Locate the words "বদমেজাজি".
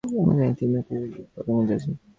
1.35-1.91